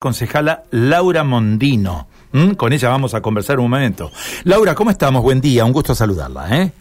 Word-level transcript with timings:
concejala 0.00 0.62
Laura 0.70 1.24
Mondino. 1.24 2.08
¿Mm? 2.32 2.52
Con 2.52 2.72
ella 2.72 2.88
vamos 2.88 3.12
a 3.12 3.20
conversar 3.20 3.60
un 3.60 3.68
momento. 3.68 4.10
Laura, 4.44 4.74
¿cómo 4.74 4.90
estamos? 4.90 5.22
Buen 5.22 5.42
día, 5.42 5.66
un 5.66 5.72
gusto 5.72 5.94
saludarla. 5.94 6.56
¿eh? 6.56 6.72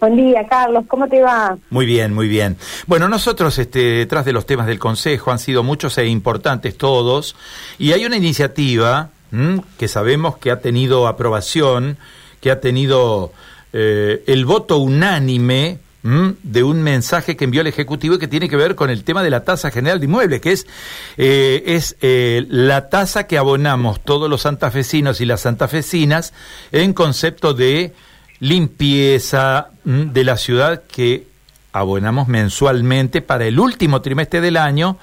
Buen 0.00 0.16
día, 0.16 0.44
Carlos, 0.48 0.84
¿cómo 0.88 1.06
te 1.06 1.22
va? 1.22 1.56
Muy 1.70 1.86
bien, 1.86 2.12
muy 2.12 2.26
bien. 2.26 2.56
Bueno, 2.88 3.08
nosotros 3.08 3.56
este, 3.60 3.78
detrás 3.78 4.24
de 4.24 4.32
los 4.32 4.44
temas 4.44 4.66
del 4.66 4.80
Consejo 4.80 5.30
han 5.30 5.38
sido 5.38 5.62
muchos 5.62 5.98
e 5.98 6.08
importantes 6.08 6.76
todos, 6.76 7.36
y 7.78 7.92
hay 7.92 8.04
una 8.04 8.16
iniciativa 8.16 9.10
que 9.78 9.86
sabemos 9.86 10.38
que 10.38 10.50
ha 10.50 10.58
tenido 10.60 11.06
aprobación, 11.06 11.96
que 12.40 12.50
ha 12.50 12.58
tenido 12.58 13.30
eh, 13.72 14.24
el 14.26 14.44
voto 14.46 14.78
unánime 14.78 15.78
de 16.42 16.62
un 16.62 16.82
mensaje 16.82 17.36
que 17.36 17.44
envió 17.44 17.60
el 17.60 17.66
Ejecutivo 17.66 18.14
y 18.14 18.18
que 18.18 18.28
tiene 18.28 18.48
que 18.48 18.56
ver 18.56 18.74
con 18.74 18.90
el 18.90 19.04
tema 19.04 19.22
de 19.22 19.30
la 19.30 19.44
tasa 19.44 19.70
general 19.70 20.00
de 20.00 20.06
inmuebles, 20.06 20.40
que 20.40 20.52
es, 20.52 20.66
eh, 21.16 21.62
es 21.66 21.96
eh, 22.00 22.46
la 22.48 22.88
tasa 22.88 23.26
que 23.26 23.36
abonamos 23.36 24.00
todos 24.00 24.30
los 24.30 24.42
santafesinos 24.42 25.20
y 25.20 25.26
las 25.26 25.42
santafesinas 25.42 26.32
en 26.72 26.94
concepto 26.94 27.52
de 27.54 27.92
limpieza 28.40 29.68
de 29.84 30.24
la 30.24 30.36
ciudad 30.36 30.82
que 30.84 31.26
abonamos 31.72 32.28
mensualmente 32.28 33.20
para 33.20 33.46
el 33.46 33.58
último 33.58 34.00
trimestre 34.00 34.40
del 34.40 34.56
año. 34.56 34.98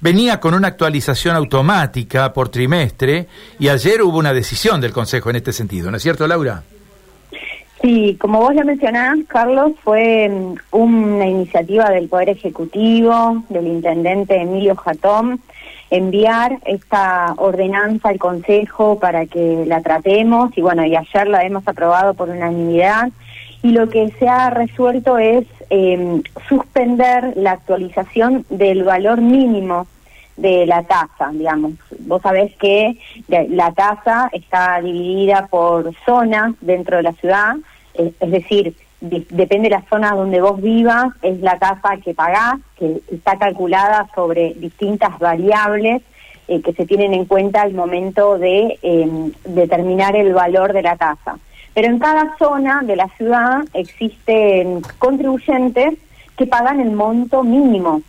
Venía 0.00 0.40
con 0.40 0.54
una 0.54 0.68
actualización 0.68 1.36
automática 1.36 2.32
por 2.32 2.48
trimestre 2.48 3.28
y 3.58 3.68
ayer 3.68 4.02
hubo 4.02 4.18
una 4.18 4.32
decisión 4.32 4.80
del 4.80 4.92
Consejo 4.92 5.30
en 5.30 5.36
este 5.36 5.52
sentido, 5.52 5.90
¿no 5.90 5.96
es 5.96 6.02
cierto, 6.02 6.26
Laura? 6.26 6.64
Sí, 7.82 8.16
como 8.20 8.38
vos 8.38 8.54
ya 8.54 8.62
mencionás, 8.62 9.18
Carlos, 9.26 9.72
fue 9.82 10.28
mm, 10.28 10.54
una 10.70 11.26
iniciativa 11.26 11.90
del 11.90 12.08
Poder 12.08 12.28
Ejecutivo, 12.28 13.42
del 13.48 13.66
intendente 13.66 14.40
Emilio 14.40 14.76
Jatón, 14.76 15.40
enviar 15.90 16.58
esta 16.64 17.34
ordenanza 17.38 18.10
al 18.10 18.20
Consejo 18.20 19.00
para 19.00 19.26
que 19.26 19.64
la 19.66 19.82
tratemos 19.82 20.56
y 20.56 20.62
bueno, 20.62 20.86
y 20.86 20.94
ayer 20.94 21.26
la 21.26 21.44
hemos 21.44 21.66
aprobado 21.66 22.14
por 22.14 22.30
unanimidad 22.30 23.10
y 23.64 23.72
lo 23.72 23.88
que 23.88 24.10
se 24.12 24.28
ha 24.28 24.50
resuelto 24.50 25.18
es 25.18 25.44
em, 25.68 26.22
suspender 26.48 27.32
la 27.36 27.50
actualización 27.50 28.46
del 28.48 28.84
valor 28.84 29.20
mínimo 29.20 29.88
de 30.36 30.66
la 30.66 30.84
tasa, 30.84 31.30
digamos. 31.32 31.72
Vos 31.98 32.22
sabés 32.22 32.54
que 32.56 32.96
la 33.28 33.72
tasa 33.72 34.30
está 34.32 34.80
dividida 34.80 35.48
por 35.48 35.92
zonas 36.06 36.54
dentro 36.60 36.96
de 36.98 37.02
la 37.02 37.12
ciudad 37.12 37.56
es, 37.94 38.30
decir, 38.30 38.74
depende 39.00 39.68
de 39.68 39.76
la 39.76 39.84
zona 39.88 40.14
donde 40.14 40.40
vos 40.40 40.60
vivas, 40.60 41.08
es 41.22 41.40
la 41.40 41.58
tasa 41.58 41.96
que 42.02 42.14
pagás, 42.14 42.60
que 42.76 43.00
está 43.10 43.38
calculada 43.38 44.08
sobre 44.14 44.54
distintas 44.54 45.18
variables 45.18 46.02
eh, 46.48 46.60
que 46.60 46.72
se 46.72 46.86
tienen 46.86 47.14
en 47.14 47.24
cuenta 47.24 47.62
al 47.62 47.72
momento 47.72 48.38
de 48.38 48.78
em, 48.82 49.32
determinar 49.44 50.16
el 50.16 50.34
valor 50.34 50.72
de 50.72 50.82
la 50.82 50.96
tasa. 50.96 51.38
Pero 51.74 51.88
en 51.88 51.98
cada 51.98 52.36
zona 52.36 52.82
de 52.82 52.96
la 52.96 53.08
ciudad 53.16 53.64
existen 53.74 54.82
contribuyentes 54.98 55.94
que 56.36 56.46
pagan 56.46 56.80
el 56.80 56.90
monto 56.90 57.42
mínimo. 57.42 58.02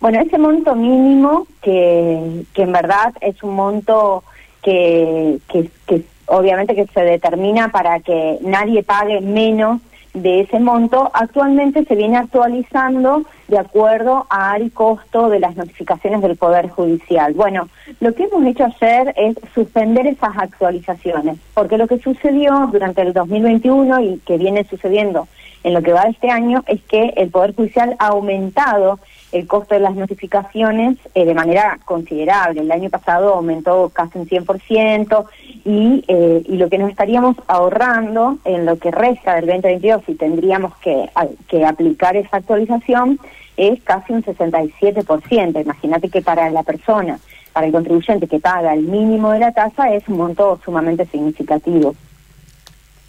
Bueno, 0.00 0.20
ese 0.20 0.38
monto 0.38 0.74
mínimo, 0.74 1.46
que, 1.62 2.44
que 2.52 2.62
en 2.62 2.72
verdad 2.72 3.14
es 3.20 3.42
un 3.42 3.54
monto 3.54 4.24
que, 4.62 5.38
que, 5.48 5.70
que 5.86 6.04
obviamente 6.26 6.74
que 6.74 6.86
se 6.86 7.00
determina 7.00 7.68
para 7.70 8.00
que 8.00 8.38
nadie 8.42 8.82
pague 8.82 9.20
menos 9.20 9.80
de 10.14 10.42
ese 10.42 10.60
monto, 10.60 11.10
actualmente 11.12 11.84
se 11.84 11.96
viene 11.96 12.16
actualizando 12.16 13.24
de 13.48 13.58
acuerdo 13.58 14.26
al 14.30 14.70
costo 14.70 15.28
de 15.28 15.40
las 15.40 15.56
notificaciones 15.56 16.22
del 16.22 16.36
Poder 16.36 16.68
Judicial. 16.68 17.34
Bueno, 17.34 17.68
lo 18.00 18.14
que 18.14 18.24
hemos 18.24 18.46
hecho 18.46 18.64
ayer 18.64 19.12
es 19.16 19.36
suspender 19.54 20.06
esas 20.06 20.38
actualizaciones, 20.38 21.38
porque 21.52 21.78
lo 21.78 21.88
que 21.88 21.98
sucedió 21.98 22.68
durante 22.72 23.02
el 23.02 23.12
2021 23.12 24.00
y 24.00 24.18
que 24.18 24.38
viene 24.38 24.64
sucediendo 24.64 25.26
en 25.64 25.74
lo 25.74 25.82
que 25.82 25.92
va 25.92 26.02
este 26.02 26.30
año 26.30 26.62
es 26.66 26.82
que 26.82 27.14
el 27.16 27.30
Poder 27.30 27.54
Judicial 27.54 27.96
ha 27.98 28.08
aumentado 28.08 29.00
el 29.32 29.48
costo 29.48 29.74
de 29.74 29.80
las 29.80 29.96
notificaciones 29.96 30.96
eh, 31.14 31.24
de 31.24 31.34
manera 31.34 31.80
considerable. 31.84 32.60
El 32.60 32.70
año 32.70 32.88
pasado 32.88 33.34
aumentó 33.34 33.90
casi 33.92 34.18
un 34.18 34.28
100% 34.28 35.24
y, 35.64 36.04
eh, 36.08 36.42
y 36.46 36.56
lo 36.56 36.68
que 36.68 36.78
nos 36.78 36.90
estaríamos 36.90 37.36
ahorrando 37.46 38.38
en 38.44 38.66
lo 38.66 38.78
que 38.78 38.90
resta 38.90 39.36
del 39.36 39.46
2022 39.46 40.02
si 40.06 40.14
tendríamos 40.14 40.76
que, 40.78 41.08
que 41.48 41.64
aplicar 41.64 42.16
esa 42.16 42.36
actualización 42.36 43.18
es 43.56 43.82
casi 43.82 44.12
un 44.12 44.22
67%. 44.22 45.62
Imagínate 45.62 46.08
que 46.08 46.22
para 46.22 46.50
la 46.50 46.62
persona, 46.62 47.18
para 47.52 47.66
el 47.66 47.72
contribuyente 47.72 48.26
que 48.26 48.40
paga 48.40 48.74
el 48.74 48.82
mínimo 48.82 49.32
de 49.32 49.38
la 49.38 49.52
tasa 49.52 49.94
es 49.94 50.06
un 50.08 50.18
monto 50.18 50.60
sumamente 50.64 51.06
significativo. 51.06 51.94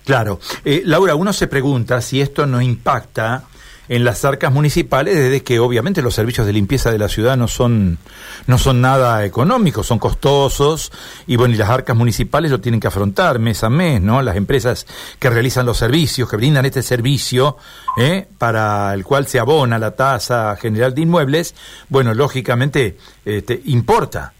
Claro. 0.05 0.39
Eh, 0.63 0.83
Laura, 0.85 1.15
uno 1.15 1.33
se 1.33 1.47
pregunta 1.47 1.99
si 1.99 2.21
esto 2.21 2.45
no 2.45 2.61
impacta 2.61 3.43
en 3.89 4.03
las 4.03 4.25
arcas 4.25 4.51
municipales, 4.51 5.15
desde 5.15 5.43
que 5.43 5.59
obviamente 5.59 6.01
los 6.01 6.15
servicios 6.15 6.47
de 6.47 6.53
limpieza 6.53 6.91
de 6.91 6.97
la 6.97 7.07
ciudad 7.07 7.37
no 7.37 7.47
son, 7.47 7.97
no 8.47 8.57
son 8.57 8.81
nada 8.81 9.25
económicos, 9.25 9.87
son 9.87 9.99
costosos, 9.99 10.91
y 11.27 11.35
bueno, 11.35 11.53
y 11.53 11.57
las 11.57 11.69
arcas 11.69 11.95
municipales 11.95 12.51
lo 12.51 12.59
tienen 12.59 12.79
que 12.79 12.87
afrontar 12.87 13.39
mes 13.39 13.63
a 13.63 13.69
mes, 13.69 14.01
¿no? 14.01 14.21
Las 14.21 14.35
empresas 14.35 14.87
que 15.19 15.29
realizan 15.29 15.65
los 15.65 15.77
servicios, 15.77 16.29
que 16.29 16.37
brindan 16.37 16.65
este 16.65 16.81
servicio, 16.81 17.57
¿eh? 17.97 18.27
para 18.37 18.93
el 18.93 19.03
cual 19.03 19.27
se 19.27 19.39
abona 19.39 19.79
la 19.79 19.91
tasa 19.91 20.55
general 20.55 20.93
de 20.95 21.01
inmuebles, 21.01 21.55
bueno, 21.89 22.13
lógicamente, 22.13 22.97
este, 23.23 23.61
importa. 23.65 24.33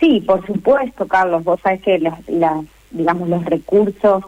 Sí, 0.00 0.20
por 0.20 0.44
supuesto, 0.46 1.06
Carlos, 1.06 1.44
vos 1.44 1.60
sabés 1.62 1.80
que 1.82 1.98
las, 1.98 2.28
las 2.28 2.64
digamos, 2.90 3.28
los 3.28 3.44
recursos 3.44 4.24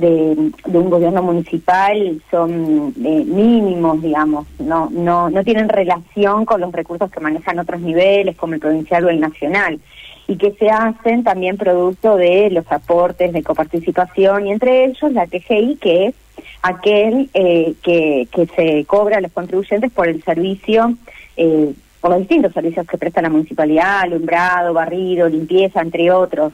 de, 0.00 0.52
un 0.64 0.90
gobierno 0.90 1.22
municipal 1.22 2.20
son 2.30 2.94
eh, 3.04 3.24
mínimos, 3.24 4.02
digamos, 4.02 4.46
no, 4.58 4.88
no, 4.90 5.30
no 5.30 5.44
tienen 5.44 5.68
relación 5.68 6.44
con 6.44 6.60
los 6.60 6.72
recursos 6.72 7.10
que 7.10 7.20
manejan 7.20 7.58
otros 7.58 7.80
niveles, 7.80 8.36
como 8.36 8.54
el 8.54 8.60
provincial 8.60 9.04
o 9.04 9.08
el 9.10 9.20
nacional, 9.20 9.80
y 10.26 10.36
que 10.36 10.52
se 10.52 10.70
hacen 10.70 11.24
también 11.24 11.56
producto 11.56 12.16
de 12.16 12.50
los 12.50 12.70
aportes 12.70 13.32
de 13.32 13.42
coparticipación, 13.42 14.46
y 14.46 14.52
entre 14.52 14.86
ellos 14.86 15.12
la 15.12 15.26
TGI, 15.26 15.76
que 15.80 16.06
es 16.06 16.14
aquel 16.62 17.30
eh, 17.34 17.74
que, 17.82 18.28
que 18.32 18.46
se 18.46 18.84
cobra 18.84 19.18
a 19.18 19.20
los 19.20 19.32
contribuyentes 19.32 19.90
por 19.92 20.08
el 20.08 20.22
servicio 20.22 20.94
eh, 21.36 21.72
los 22.10 22.20
distintos 22.20 22.52
servicios 22.52 22.86
que 22.86 22.98
presta 22.98 23.22
la 23.22 23.30
municipalidad, 23.30 24.00
alumbrado, 24.00 24.72
barrido, 24.72 25.28
limpieza, 25.28 25.80
entre 25.80 26.10
otros. 26.10 26.52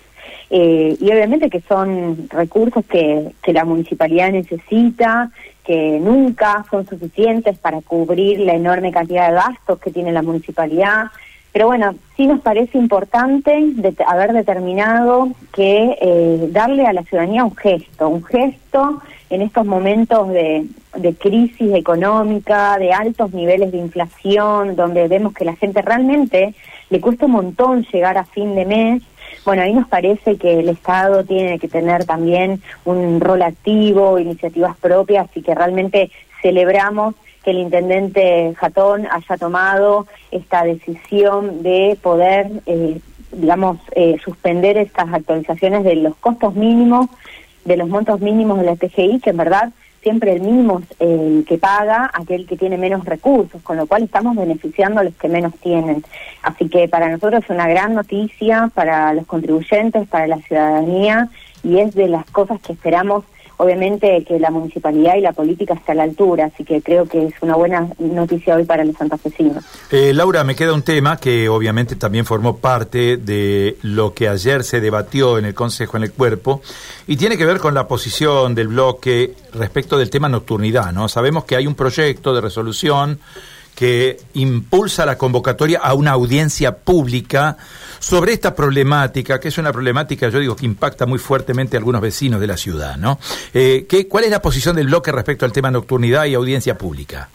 Eh, 0.50 0.96
y 1.00 1.10
obviamente 1.10 1.50
que 1.50 1.60
son 1.60 2.28
recursos 2.28 2.84
que, 2.86 3.32
que 3.42 3.52
la 3.52 3.64
municipalidad 3.64 4.30
necesita, 4.30 5.30
que 5.64 5.98
nunca 5.98 6.64
son 6.70 6.86
suficientes 6.86 7.58
para 7.58 7.80
cubrir 7.80 8.40
la 8.40 8.54
enorme 8.54 8.92
cantidad 8.92 9.28
de 9.28 9.34
gastos 9.34 9.78
que 9.80 9.90
tiene 9.90 10.12
la 10.12 10.22
municipalidad. 10.22 11.06
Pero 11.52 11.66
bueno, 11.66 11.94
sí 12.16 12.26
nos 12.26 12.40
parece 12.40 12.76
importante 12.78 13.72
haber 14.06 14.32
determinado 14.32 15.28
que 15.52 15.96
eh, 16.00 16.48
darle 16.50 16.84
a 16.84 16.92
la 16.92 17.04
ciudadanía 17.04 17.44
un 17.44 17.54
gesto, 17.56 18.08
un 18.08 18.24
gesto 18.24 19.00
en 19.34 19.42
estos 19.42 19.66
momentos 19.66 20.28
de, 20.28 20.66
de 20.96 21.14
crisis 21.14 21.74
económica, 21.74 22.78
de 22.78 22.92
altos 22.92 23.32
niveles 23.32 23.72
de 23.72 23.78
inflación, 23.78 24.76
donde 24.76 25.08
vemos 25.08 25.34
que 25.34 25.44
la 25.44 25.56
gente 25.56 25.82
realmente 25.82 26.54
le 26.90 27.00
cuesta 27.00 27.26
un 27.26 27.32
montón 27.32 27.84
llegar 27.92 28.18
a 28.18 28.24
fin 28.24 28.54
de 28.54 28.64
mes 28.64 29.02
bueno, 29.44 29.62
ahí 29.62 29.74
nos 29.74 29.88
parece 29.88 30.36
que 30.36 30.60
el 30.60 30.70
Estado 30.70 31.24
tiene 31.24 31.58
que 31.58 31.68
tener 31.68 32.06
también 32.06 32.62
un 32.84 33.20
rol 33.20 33.42
activo, 33.42 34.18
iniciativas 34.18 34.76
propias 34.78 35.28
y 35.34 35.42
que 35.42 35.54
realmente 35.54 36.10
celebramos 36.40 37.14
que 37.42 37.50
el 37.50 37.58
intendente 37.58 38.54
Jatón 38.56 39.06
haya 39.10 39.36
tomado 39.36 40.06
esta 40.30 40.64
decisión 40.64 41.62
de 41.62 41.98
poder, 42.00 42.50
eh, 42.64 43.00
digamos, 43.32 43.78
eh, 43.94 44.16
suspender 44.24 44.78
estas 44.78 45.12
actualizaciones 45.12 45.84
de 45.84 45.96
los 45.96 46.16
costos 46.16 46.54
mínimos, 46.54 47.08
de 47.64 47.76
los 47.76 47.88
montos 47.88 48.20
mínimos 48.20 48.58
de 48.58 48.64
la 48.64 48.76
TGI, 48.76 49.20
que 49.20 49.30
en 49.30 49.36
verdad 49.36 49.72
siempre 50.02 50.34
el 50.34 50.42
mínimo 50.42 50.80
es 50.80 50.96
el 51.00 51.44
que 51.48 51.56
paga 51.56 52.10
aquel 52.12 52.46
que 52.46 52.58
tiene 52.58 52.76
menos 52.76 53.04
recursos, 53.06 53.62
con 53.62 53.78
lo 53.78 53.86
cual 53.86 54.02
estamos 54.02 54.36
beneficiando 54.36 55.00
a 55.00 55.04
los 55.04 55.14
que 55.14 55.28
menos 55.28 55.54
tienen. 55.60 56.04
Así 56.42 56.68
que 56.68 56.88
para 56.88 57.08
nosotros 57.08 57.42
es 57.42 57.50
una 57.50 57.66
gran 57.66 57.94
noticia 57.94 58.70
para 58.74 59.14
los 59.14 59.26
contribuyentes, 59.26 60.06
para 60.06 60.26
la 60.26 60.36
ciudadanía 60.38 61.28
y 61.62 61.78
es 61.78 61.94
de 61.94 62.08
las 62.08 62.26
cosas 62.26 62.60
que 62.60 62.74
esperamos 62.74 63.24
obviamente 63.64 64.24
que 64.26 64.38
la 64.38 64.50
municipalidad 64.50 65.16
y 65.16 65.20
la 65.20 65.32
política 65.32 65.74
está 65.74 65.92
a 65.92 65.94
la 65.96 66.02
altura, 66.04 66.46
así 66.46 66.64
que 66.64 66.82
creo 66.82 67.06
que 67.06 67.26
es 67.26 67.34
una 67.40 67.56
buena 67.56 67.88
noticia 67.98 68.56
hoy 68.56 68.64
para 68.64 68.84
los 68.84 68.96
santafesinos. 68.96 69.64
Eh, 69.90 70.12
Laura, 70.12 70.44
me 70.44 70.54
queda 70.54 70.72
un 70.72 70.82
tema 70.82 71.16
que 71.16 71.48
obviamente 71.48 71.96
también 71.96 72.24
formó 72.24 72.58
parte 72.58 73.16
de 73.16 73.76
lo 73.82 74.14
que 74.14 74.28
ayer 74.28 74.64
se 74.64 74.80
debatió 74.80 75.38
en 75.38 75.46
el 75.46 75.54
Consejo 75.54 75.96
en 75.96 76.04
el 76.04 76.12
Cuerpo 76.12 76.62
y 77.06 77.16
tiene 77.16 77.36
que 77.36 77.46
ver 77.46 77.58
con 77.58 77.74
la 77.74 77.88
posición 77.88 78.54
del 78.54 78.68
bloque 78.68 79.34
respecto 79.54 79.98
del 79.98 80.10
tema 80.10 80.28
nocturnidad, 80.28 80.92
¿no? 80.92 81.08
Sabemos 81.08 81.44
que 81.44 81.56
hay 81.56 81.66
un 81.66 81.74
proyecto 81.74 82.34
de 82.34 82.40
resolución 82.40 83.18
que 83.74 84.18
impulsa 84.34 85.04
la 85.04 85.18
convocatoria 85.18 85.80
a 85.80 85.94
una 85.94 86.12
audiencia 86.12 86.76
pública 86.76 87.56
sobre 87.98 88.32
esta 88.32 88.54
problemática, 88.54 89.40
que 89.40 89.48
es 89.48 89.58
una 89.58 89.72
problemática, 89.72 90.28
yo 90.28 90.38
digo, 90.38 90.56
que 90.56 90.66
impacta 90.66 91.06
muy 91.06 91.18
fuertemente 91.18 91.76
a 91.76 91.78
algunos 91.78 92.00
vecinos 92.00 92.40
de 92.40 92.46
la 92.46 92.56
ciudad, 92.56 92.96
¿no? 92.96 93.18
Eh, 93.52 93.86
¿qué, 93.88 94.06
¿Cuál 94.06 94.24
es 94.24 94.30
la 94.30 94.42
posición 94.42 94.76
del 94.76 94.86
bloque 94.86 95.10
respecto 95.10 95.44
al 95.44 95.52
tema 95.52 95.70
nocturnidad 95.70 96.26
y 96.26 96.34
audiencia 96.34 96.76
pública? 96.78 97.28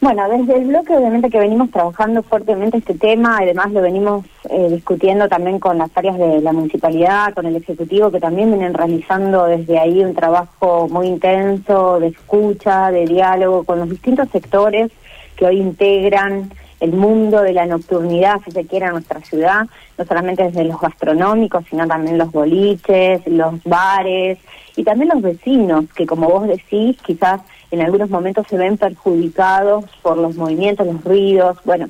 Bueno, 0.00 0.26
desde 0.30 0.56
el 0.56 0.68
bloque 0.68 0.96
obviamente 0.96 1.28
que 1.28 1.38
venimos 1.38 1.70
trabajando 1.70 2.22
fuertemente 2.22 2.78
este 2.78 2.94
tema, 2.94 3.36
además 3.38 3.70
lo 3.70 3.82
venimos 3.82 4.24
eh, 4.48 4.68
discutiendo 4.70 5.28
también 5.28 5.58
con 5.58 5.76
las 5.76 5.90
áreas 5.94 6.16
de 6.16 6.40
la 6.40 6.54
municipalidad, 6.54 7.34
con 7.34 7.44
el 7.44 7.56
Ejecutivo, 7.56 8.10
que 8.10 8.18
también 8.18 8.50
vienen 8.50 8.72
realizando 8.72 9.44
desde 9.44 9.78
ahí 9.78 10.02
un 10.02 10.14
trabajo 10.14 10.88
muy 10.88 11.06
intenso 11.06 12.00
de 12.00 12.06
escucha, 12.06 12.90
de 12.90 13.04
diálogo 13.04 13.64
con 13.64 13.78
los 13.78 13.90
distintos 13.90 14.30
sectores 14.30 14.90
que 15.40 15.46
hoy 15.46 15.56
integran 15.56 16.50
el 16.80 16.92
mundo 16.92 17.40
de 17.40 17.54
la 17.54 17.64
nocturnidad, 17.64 18.40
si 18.44 18.50
se 18.50 18.66
quiere, 18.66 18.86
en 18.86 18.92
nuestra 18.92 19.20
ciudad, 19.20 19.66
no 19.96 20.04
solamente 20.04 20.42
desde 20.44 20.64
los 20.64 20.78
gastronómicos, 20.78 21.64
sino 21.70 21.88
también 21.88 22.18
los 22.18 22.30
boliches, 22.30 23.26
los 23.26 23.62
bares 23.64 24.38
y 24.76 24.84
también 24.84 25.10
los 25.14 25.22
vecinos, 25.22 25.86
que 25.96 26.04
como 26.04 26.28
vos 26.28 26.46
decís, 26.46 26.98
quizás 27.02 27.40
en 27.70 27.80
algunos 27.80 28.10
momentos 28.10 28.46
se 28.48 28.58
ven 28.58 28.76
perjudicados 28.76 29.86
por 30.02 30.18
los 30.18 30.36
movimientos, 30.36 30.86
los 30.86 31.02
ruidos. 31.02 31.56
Bueno, 31.64 31.88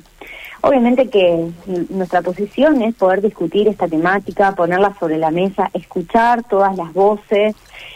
obviamente 0.61 1.09
que 1.09 1.49
nuestra 1.89 2.21
posición 2.21 2.81
es 2.81 2.95
poder 2.95 3.21
discutir 3.21 3.67
esta 3.67 3.89
temática, 3.89 4.55
ponerla 4.55 4.95
sobre 4.97 5.17
la 5.17 5.31
mesa, 5.31 5.69
escuchar 5.73 6.43
todas 6.43 6.77
las 6.77 6.93
voces 6.93 7.55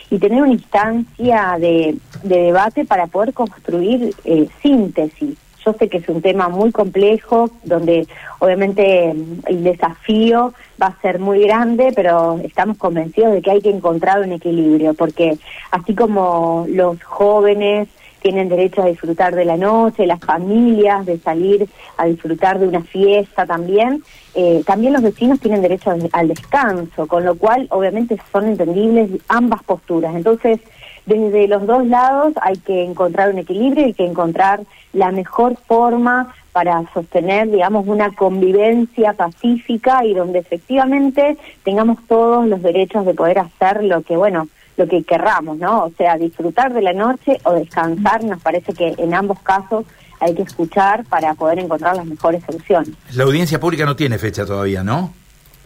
y 0.09 0.19
tener 0.19 0.41
una 0.41 0.51
instancia 0.51 1.55
de, 1.59 1.97
debate 2.23 2.83
para 2.83 3.07
poder 3.07 3.33
construir 3.33 4.13
eh, 4.25 4.49
síntesis 4.61 5.37
yo 5.65 5.73
sé 5.73 5.89
que 5.89 5.97
es 5.97 6.07
un 6.09 6.21
tema 6.21 6.49
muy 6.49 6.71
complejo, 6.71 7.49
donde 7.63 8.07
obviamente 8.39 9.11
el 9.47 9.63
desafío 9.63 10.53
va 10.81 10.87
a 10.87 11.01
ser 11.01 11.19
muy 11.19 11.41
grande, 11.41 11.91
pero 11.95 12.39
estamos 12.43 12.77
convencidos 12.77 13.33
de 13.33 13.41
que 13.41 13.51
hay 13.51 13.61
que 13.61 13.71
encontrar 13.71 14.21
un 14.21 14.31
equilibrio, 14.31 14.93
porque 14.93 15.37
así 15.71 15.95
como 15.95 16.65
los 16.69 17.01
jóvenes 17.03 17.87
tienen 18.21 18.49
derecho 18.49 18.81
a 18.81 18.87
disfrutar 18.87 19.35
de 19.35 19.45
la 19.45 19.55
noche, 19.55 20.07
las 20.07 20.19
familias 20.19 21.05
de 21.05 21.19
salir 21.19 21.67
a 21.97 22.05
disfrutar 22.05 22.57
de 22.57 22.67
una 22.67 22.81
fiesta 22.81 23.45
también, 23.45 24.03
eh, 24.33 24.63
también 24.65 24.93
los 24.93 25.03
vecinos 25.03 25.39
tienen 25.39 25.61
derecho 25.61 25.93
al 26.11 26.27
descanso, 26.27 27.05
con 27.07 27.23
lo 27.23 27.35
cual 27.35 27.67
obviamente 27.69 28.17
son 28.31 28.47
entendibles 28.47 29.11
ambas 29.27 29.61
posturas. 29.63 30.15
Entonces, 30.15 30.59
desde 31.05 31.47
los 31.47 31.65
dos 31.65 31.85
lados 31.87 32.33
hay 32.41 32.57
que 32.57 32.83
encontrar 32.83 33.29
un 33.29 33.39
equilibrio, 33.39 33.85
hay 33.85 33.93
que 33.93 34.05
encontrar 34.05 34.61
la 34.93 35.11
mejor 35.11 35.55
forma 35.67 36.33
para 36.51 36.83
sostener, 36.93 37.51
digamos, 37.51 37.85
una 37.85 38.11
convivencia 38.11 39.13
pacífica 39.13 40.05
y 40.05 40.13
donde 40.13 40.39
efectivamente 40.39 41.37
tengamos 41.63 41.99
todos 42.07 42.47
los 42.47 42.61
derechos 42.61 43.05
de 43.05 43.13
poder 43.13 43.39
hacer 43.39 43.83
lo 43.83 44.01
que, 44.03 44.15
bueno, 44.15 44.47
lo 44.77 44.87
que 44.87 45.03
querramos, 45.03 45.57
¿no? 45.57 45.83
O 45.85 45.91
sea, 45.97 46.17
disfrutar 46.17 46.73
de 46.73 46.81
la 46.81 46.93
noche 46.93 47.39
o 47.43 47.53
descansar, 47.53 48.23
nos 48.23 48.41
parece 48.41 48.73
que 48.73 48.95
en 48.97 49.13
ambos 49.13 49.39
casos 49.39 49.85
hay 50.19 50.33
que 50.33 50.43
escuchar 50.43 51.03
para 51.05 51.33
poder 51.33 51.59
encontrar 51.59 51.95
las 51.97 52.05
mejores 52.05 52.43
soluciones. 52.45 52.91
La 53.13 53.25
audiencia 53.25 53.59
pública 53.59 53.85
no 53.85 53.95
tiene 53.95 54.17
fecha 54.17 54.45
todavía, 54.45 54.83
¿no? 54.83 55.11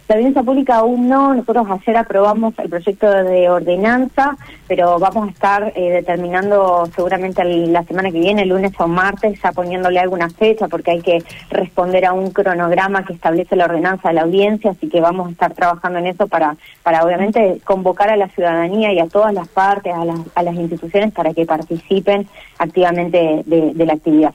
La 0.09 0.15
audiencia 0.15 0.41
pública 0.41 0.77
aún 0.77 1.07
no, 1.07 1.35
nosotros 1.35 1.67
ayer 1.69 1.95
aprobamos 1.97 2.57
el 2.57 2.67
proyecto 2.67 3.11
de 3.11 3.47
ordenanza, 3.47 4.35
pero 4.67 4.97
vamos 4.97 5.27
a 5.27 5.31
estar 5.31 5.71
eh, 5.75 5.91
determinando 5.91 6.89
seguramente 6.95 7.43
la 7.45 7.83
semana 7.83 8.09
que 8.09 8.19
viene, 8.19 8.41
el 8.41 8.49
lunes 8.49 8.73
o 8.79 8.87
martes, 8.87 9.39
ya 9.39 9.51
poniéndole 9.51 9.99
alguna 9.99 10.27
fecha, 10.27 10.67
porque 10.67 10.89
hay 10.89 11.01
que 11.03 11.23
responder 11.51 12.07
a 12.07 12.13
un 12.13 12.31
cronograma 12.31 13.05
que 13.05 13.13
establece 13.13 13.55
la 13.55 13.65
ordenanza 13.65 14.07
de 14.07 14.15
la 14.15 14.21
audiencia, 14.23 14.71
así 14.71 14.89
que 14.89 14.99
vamos 14.99 15.27
a 15.27 15.31
estar 15.31 15.53
trabajando 15.53 15.99
en 15.99 16.07
eso 16.07 16.25
para, 16.25 16.57
para 16.81 17.03
obviamente 17.03 17.61
convocar 17.63 18.09
a 18.09 18.17
la 18.17 18.29
ciudadanía 18.29 18.91
y 18.91 18.97
a 18.97 19.07
todas 19.07 19.31
las 19.31 19.47
partes, 19.47 19.93
a 19.93 20.05
las, 20.05 20.21
a 20.33 20.41
las 20.41 20.55
instituciones, 20.55 21.13
para 21.13 21.35
que 21.35 21.45
participen 21.45 22.27
activamente 22.57 23.43
de, 23.45 23.73
de 23.75 23.85
la 23.85 23.93
actividad. 23.93 24.33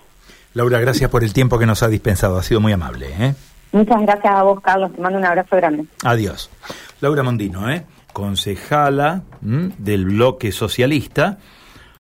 Laura, 0.53 0.79
gracias 0.79 1.11
por 1.11 1.25
el 1.25 1.33
tiempo 1.33 1.59
que 1.59 1.67
nos 1.67 1.83
ha 1.83 1.89
dispensado, 1.89 2.39
ha 2.39 2.45
sido 2.45 2.61
muy 2.61 2.71
amable. 2.71 3.09
¿eh? 3.19 3.35
Muchas 3.75 4.03
gracias 4.03 4.33
a 4.33 4.43
vos, 4.45 4.61
Carlos. 4.61 4.93
Te 4.95 5.01
mando 5.01 5.19
un 5.19 5.25
abrazo 5.25 5.57
grande. 5.57 5.85
Adiós. 6.05 6.49
Laura 7.01 7.25
Mondino, 7.25 7.69
¿eh? 7.69 7.85
concejala 8.13 9.23
del 9.41 10.05
bloque 10.05 10.53
socialista. 10.53 11.39